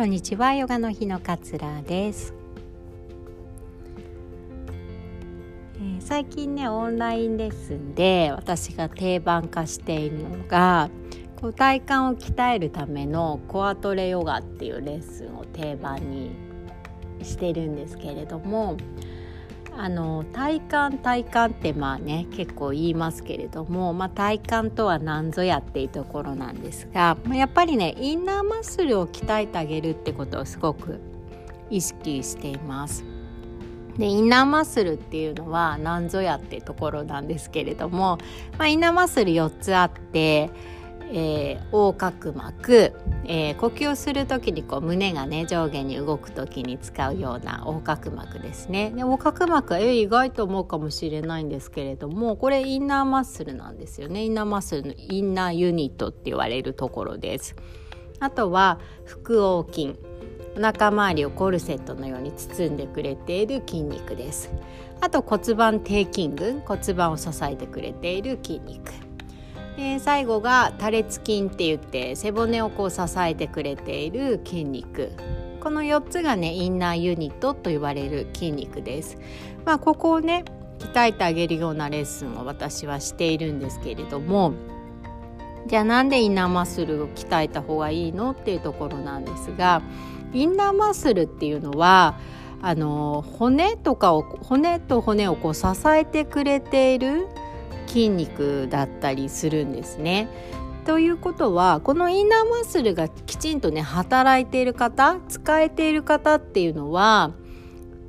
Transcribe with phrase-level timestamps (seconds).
[0.00, 0.54] こんにちは。
[0.54, 2.32] ヨガの日のかつらです、
[5.76, 10.88] えー、最近ねオンラインレッスンで私が定番化しているのが
[11.38, 16.30] こう体幹を鍛えるためのコアトレヨガっていうレッスンを定番に
[17.22, 18.78] してるんですけれども
[19.76, 31.00] あの体幹体幹ってまあね結構言いますけれども、まあ、体幹とは何ぞやっていうところなんですが、ま、やっぱりねインナーマッスルを鍛えてあげるってことをすごく
[31.70, 33.04] 意識しています。
[33.96, 38.18] でインナーマッスルっていうのは何ぞやってところなんですけれども、
[38.56, 40.50] まあ、インナーマッスル4つあって
[41.12, 42.92] えー、横隔膜、
[43.32, 48.90] えー、呼吸をする時にこう胸がね上下に動く時に使うような横隔膜ですね。
[48.90, 54.24] で横隔膜は、え意外と思うかもしれないんですけれどもこれインナーマッスルなんですよね。
[54.24, 57.54] インナーマッスルのインナーユニットって言われるところです。
[58.18, 59.94] あとは腹横筋。
[60.56, 64.50] お腹周りをコルセットのように包んでくれている筋肉です。
[65.00, 66.62] あと骨盤底筋群。
[66.66, 69.09] 骨盤を支えてくれている筋肉。
[69.82, 75.12] え、最後が多裂筋って言って背骨をこう支えてくれている筋肉
[75.60, 79.18] この4つがねインナーユニットと言われる筋肉です。
[79.64, 80.44] まあ、ここをね
[80.78, 84.54] 鍛えてあげるようなレッスンを私はしているんですけれども
[85.66, 89.82] じゃあなんでインナーマッスルを鍛えた方がいいのっていうところなんですが
[90.32, 92.18] インナーマッスルっていうのは
[92.62, 97.26] あの骨とかを骨と骨をこう支えてくれている
[97.90, 100.28] 筋肉だったりするんですね。
[100.86, 107.32] ということはこのインナーマッスルがきちんとね働いている方使えている方っていうのは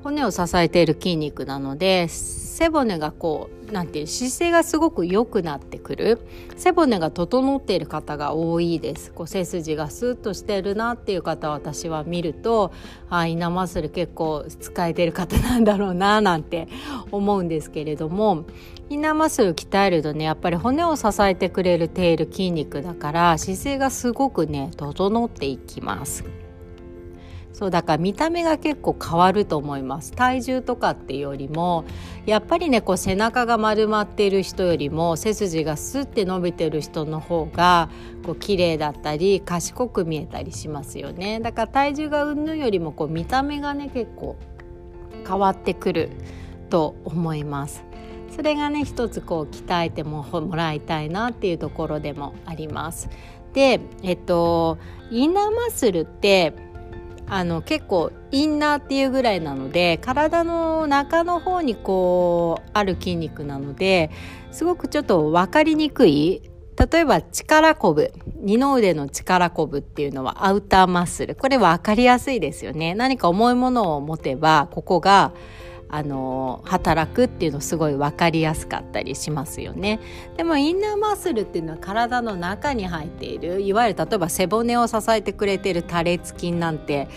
[0.04, 2.08] 骨を支えている筋肉なので
[2.52, 6.20] 背骨がこうなんていう姿勢がすごく良くなってくる。
[6.58, 9.14] 背骨が整っている方が多いです。
[9.14, 12.74] こう背筋がスッとしてるなっていう方私は見ると
[13.10, 16.68] あイナマッスル結構使えてる方なんだろうななんて
[17.12, 18.46] 思うんですけれども。
[18.90, 26.26] インナーマッスル鍛えるとねやっぱり骨を支えてくれている筋肉だから姿勢がすごくね整っていきます。
[27.54, 30.14] そうだから見た目が結構変わると思います。
[30.14, 31.86] 体重とかっていうよりも
[32.26, 37.90] やっぱりねこう背中が丸まっている人よりも背筋がスッて伸びてる人の方が
[38.26, 41.40] こう綺麗だったり賢く見えたりしますよね。
[41.40, 44.38] だから体重がうんぬんよりもこう見た目がね結構
[45.28, 46.10] 変わってくる
[46.70, 47.84] と思います。
[48.36, 53.10] それがね一つこう鍛えてももらいたいなっていうところでもあります。
[53.54, 54.78] でえっと
[55.12, 56.54] インナーマッスルって
[57.34, 64.12] あの結構インナーっていうぐらいなので体の中の方にこうある筋肉なので
[64.52, 71.36] すごくちょっと分かりにくい例えば力こぶ二の腕の力こぶっていうのはアウターマッスル。
[71.36, 72.96] これ分かりやすいですよね。
[72.96, 75.32] 何か重いものを持てばここが
[75.94, 80.00] あの働くっていうのすごい分かりやすかったりしますよね。
[80.38, 83.60] でもインナーマッスルっていうのは体の中に入っている。
[83.60, 87.10] いわゆる例えば背骨を支えてくれている多裂筋なんて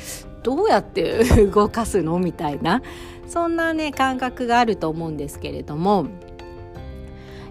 [0.43, 2.19] どうやって動かすの？
[2.19, 2.83] みたいな。
[3.29, 6.07] そんなね感覚があると思うんですけれども。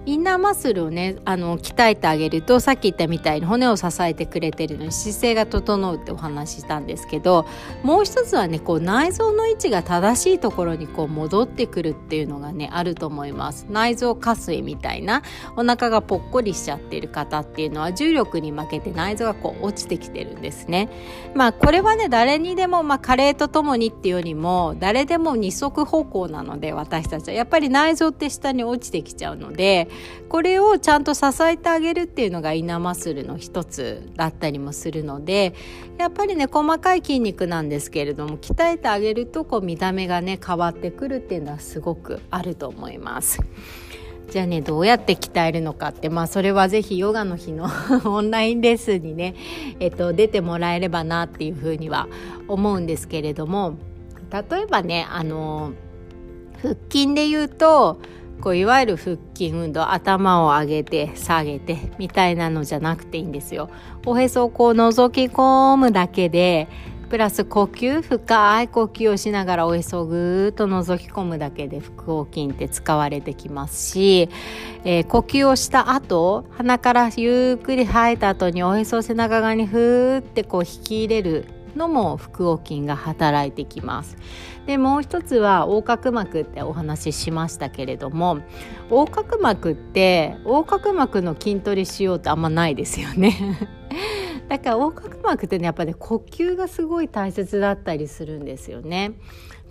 [0.06, 7.46] インナーマッスルをねあの鍛えてあげるとさっき言ったみたいに骨を支えてくれてるのに姿勢が整うってお話ししたんですけど
[7.84, 13.66] もう一つはねこう内臓の位置が正しいところにこう戻ってくるっていうのがねあると思います。
[13.70, 15.24] 内臓下垂みたいな
[15.56, 20.90] お腹がぽっこりしちゃってる方っていうのは重力に負けて内臓がこう落ちてきてるんですね。
[21.34, 27.34] まあこれはね誰にでもまあ加齢とともにっていうよりも誰でも二足歩行なので私たちは。
[27.34, 29.88] やっぱり内臓って下に落ちてきちゃうので
[30.30, 35.54] これをちゃんと支えてあげるっていうのがイナマッスルの一つだったりもするので
[35.98, 43.40] やっぱりね細かい筋肉なんですけれども鍛えてあげるとこう見た目がね変わってくるっていうのはすごくあると思います。
[44.30, 47.68] じゃあねどうやって鍛えるのかってまあそれは是非ヨガの日の
[48.06, 49.36] オンラインレッスンにね、
[49.80, 52.08] えっと、出てもらえればなっていうふうには
[52.48, 53.76] 思うんですけれども
[54.32, 55.74] 例えばねあの
[56.64, 58.00] 腹筋で言うと
[58.44, 63.70] こういわゆる腹筋運動頭を上げて下げてみたいなのじゃなくていいんですよ。
[64.06, 66.68] おへそをこう覗き込むだけで
[67.10, 74.28] プラス呼吸深い呼吸をしながらおへそをぐーっと覗き込むだけで腹横筋って使われてきますし、
[74.84, 84.18] えー、呼吸をした後鼻からゆっくり吐いた後におへそを背中側にふーってこう引き入れるのも腹横筋が働いてきます
[84.66, 88.40] でもう一つは横隔膜ってお話ししましたけれども
[88.90, 93.58] 横隔膜って横隔膜の筋トレしようってあんまないですよね
[94.50, 99.14] だから横隔膜ってねやっぱね呼吸がすごい大切だったりするんですよね。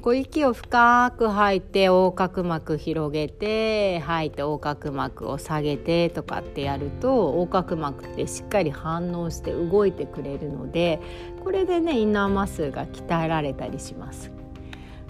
[0.03, 11.01] こう息を深く吐いて横隔膜広げて吐いて横隔膜を下げてとかってやると横隔膜ってしっかり反応して動いてくれるので
[11.45, 14.33] これでねインナーマッスルが鍛えられたりします。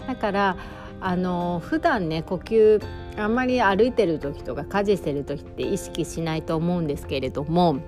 [0.07, 0.57] だから
[1.01, 2.81] あの普段ね呼吸
[3.17, 7.79] あんまり歩いてる時とか家事してる時って意識しないと思うんですけれども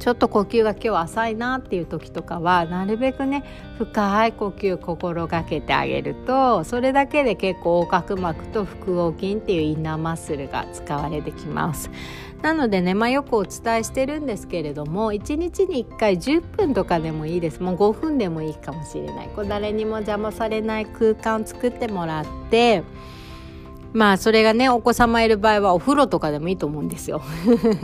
[0.00, 3.44] ちょっと呼吸が今日浅いなっていう時とかはなるべくね
[3.76, 11.90] 深い呼吸心がけてあげるとそれだけで結構横隔膜と腹横筋っていうインナーマッスルが使われてきます。
[12.42, 22.82] なのでね、まあ、よくお伝えしてるんですけれども1日に1回10分とかでもいいですもう5分でもいいかもしれないこう誰にも邪魔されない空間を作ってもらって
[23.92, 27.22] まあそれがねお子様いる場合はお風呂とかでもいいと思うんですよ。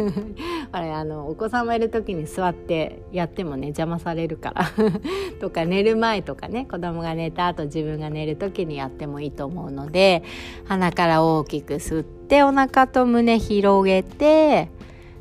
[0.71, 4.67] あれあのお子様いる時に座ってやってもね邪魔されるから
[5.41, 10.23] とか寝る前とかね子供が寝た後自分が寝る時にやってもいいと思うので
[10.67, 14.69] 鼻から大きく吸ってお腹と胸広げて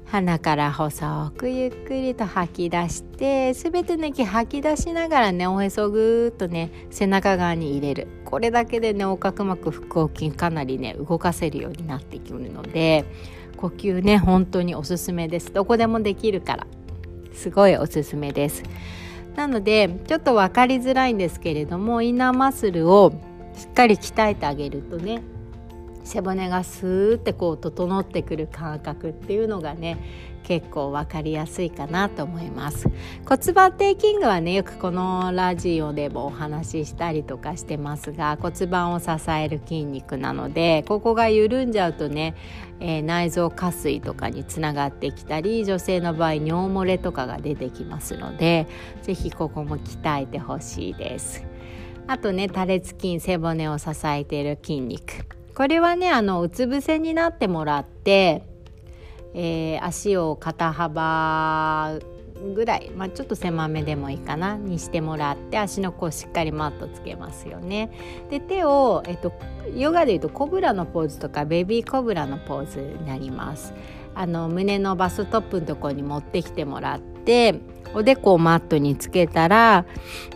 [0.06, 8.08] 鼻から細くゆっくりと吐き出して全ての息吐き出しながらねおへそぐーっとね背中側に入れる。
[8.24, 13.06] これだけでね横隔膜腹横筋かなりね動かせるようになってくるので
[13.58, 15.52] 呼吸ね本当におすすめです。
[15.52, 16.68] どこでもできるから。
[17.34, 18.64] すごいおすすめです。
[19.36, 23.12] なのでちょっと分かりづらいんですけれどもインナーマッスルを
[23.54, 25.22] しっかり鍛えてあげるとね
[26.06, 29.98] 背骨がスーってこう整ってくる感覚っていうのがね
[30.44, 32.88] 結構分かりやすいかなと思います。
[33.28, 42.36] 骨盤底筋具はねよくこのラジオでもお話ししたりとかしてますが骨盤を支える筋肉なのでここが緩んじゃうとね、
[42.80, 48.68] えー、内臓下垂とかにつながってきたり女性の場合尿漏れとかが出てきますので
[49.02, 51.44] 是非ここも鍛えてほしいです。
[52.08, 55.26] あとね多裂筋背骨を支えている筋肉。
[55.56, 58.44] これはねあのうつ伏せになってもらって、
[59.34, 61.98] えー、足を肩幅
[62.54, 67.90] ぐらい、まあ、ちょっと狭めでもいいかなにしてもらって足の甲しっかりマットつけますよね。
[68.30, 69.32] で手を、えっと、
[69.74, 73.74] ヨガでいうとコブラのポーズとかベビーコブラのポーズになります。
[74.14, 77.15] あの胸のバストップのところに持ってきてもらって
[77.94, 79.86] おでこをマットにつけたら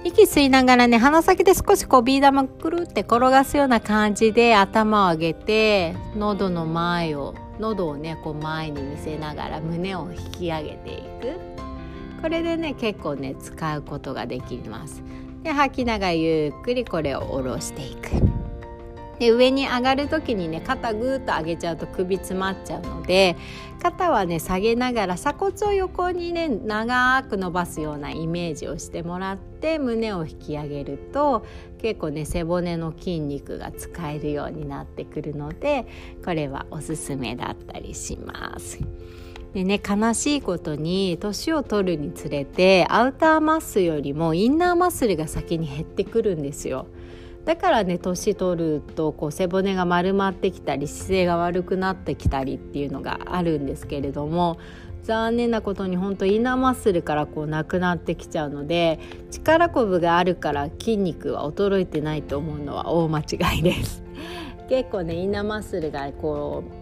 [0.06, 11.60] 息吸いながらね鼻先で少しこうビー玉くるって転がすような感じで頭を上げて喉の前を喉をねこう前に見せながら胸を引き上げていく。
[12.22, 15.04] これでね結構ね使うことができます。
[15.44, 18.29] で吐きながらゆっくりこれを下ろしていく。
[19.20, 23.36] で上に上がる時にね肩ぐーっと上げちゃうと首詰まっちゃうので
[23.82, 31.46] 肩はね下げながら鎖骨を横にね長く伸ばすようなイメージをしてもらって胸を引き上げると
[31.82, 35.86] 結構ね背骨の筋肉が使えるようになってくるので
[36.24, 38.80] これはおすすめだったりします。
[39.54, 46.86] でね悲しいことに年を取るにつれてアウターマッスルよりもインナーマッスルが先に減ってくるんですよ。
[47.46, 54.58] だからね年取るとこう背骨が丸まってきたり姿勢が悪くなってきたりっていうのがあるんですけれども
[55.04, 59.00] 残念なことに本当インナーマッスルからこうなくなってきちゃうので
[59.32, 64.04] 力こぶがあるから筋肉は衰えてないと思うのは大間違いです。
[64.70, 66.79] 結構ねインナーマッスルがこう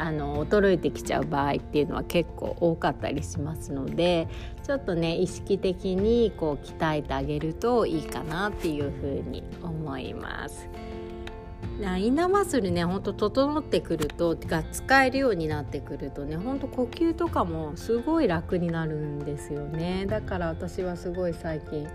[0.00, 4.28] あの衰えてきちゃう場合っていうのは結構多かったりしますので
[4.62, 10.68] ちょっとね意識的にこう鍛えてあげるといいかなっていうふうに思います。
[11.98, 20.06] インナーマッスルねほんと整ってくるとが使えるようになってくるとねほんと呼吸とかもすごい楽になるんですよね。
[20.06, 21.88] だから私はすごい最近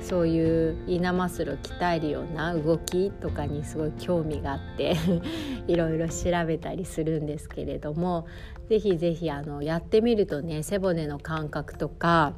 [0.00, 4.96] そういうインナーマッスルを鍛えるような動きとかにすごい興味があって
[5.66, 8.26] いろいろ調べたりするんですけれども
[8.68, 9.42] 是非是非や
[9.78, 12.34] ってみるとね背骨の感覚とか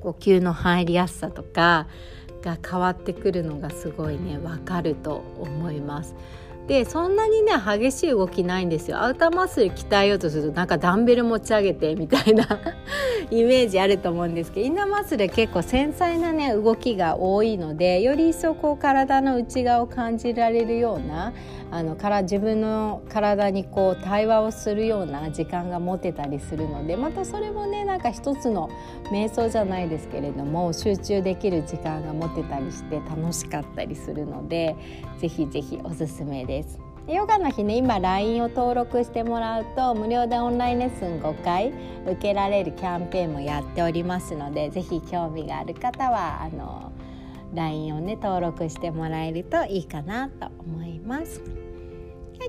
[0.00, 1.86] 呼吸の入りやすさとか
[2.42, 6.14] が変わってくるのがすごいねわかると思います。
[6.66, 12.46] でそんなにね激しい動きないんですよアウターマッスル鍛えようとするとなんかダンベル持ち上げてみたいな
[13.32, 21.32] イメージあると思うんですけどインナーマッスル結構繊細なね動きが多いのでより一層こう体の内側を感じられるような
[21.72, 28.68] あのから自分の体にこう対話をするような時間が持てたりするのでまたそれもねなんか一つの
[29.10, 34.76] 瞑想じゃないですけれども集中できる時間が持てたりして楽しかったりするので
[35.18, 36.78] ぜひぜひおすすめです。
[37.08, 41.72] ヨガの日ね今 LINE を登録してもらうと無料でオンラインレッスン5回
[42.06, 46.92] 受けられるキャンペーンもやっておりますので是非興味がある方はあの
[47.54, 51.42] LINE をね登録してもらえるといいかなと思います。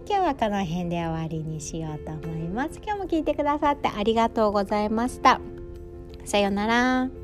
[0.07, 2.79] 今日はこの辺で終わりにしようと思います。
[2.83, 5.39] 今日も聞いてくださってありがとうございました。
[6.25, 7.22] さようなら。